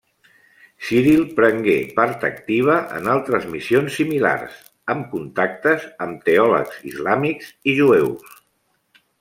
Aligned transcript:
Ciril 0.85 1.19
prengué 1.39 1.75
part 1.99 2.25
activa 2.29 2.77
en 2.99 3.09
altres 3.17 3.45
missions 3.57 3.99
similars, 4.01 4.57
amb 4.95 5.07
contactes 5.15 5.87
amb 6.07 6.27
teòlegs 6.31 6.83
islàmics 6.95 7.55
i 7.63 7.77
jueus. 7.83 8.35